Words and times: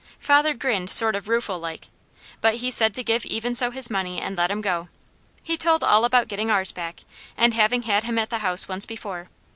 Father 0.19 0.55
grinned 0.55 0.89
sort 0.89 1.15
of 1.15 1.27
rueful 1.27 1.59
like, 1.59 1.89
but 2.41 2.55
he 2.55 2.71
said 2.71 2.91
to 2.95 3.03
give 3.03 3.23
Even 3.23 3.53
So 3.53 3.69
his 3.69 3.87
money 3.91 4.19
and 4.19 4.35
let 4.35 4.49
him 4.49 4.59
go. 4.59 4.89
He 5.43 5.55
told 5.57 5.83
all 5.83 6.05
about 6.05 6.27
getting 6.27 6.49
ours 6.49 6.71
back, 6.71 7.01
and 7.37 7.53
having 7.53 7.83
had 7.83 8.03
him 8.05 8.17
at 8.17 8.31
the 8.31 8.39
house 8.39 8.67
once 8.67 8.87
before. 8.87 9.29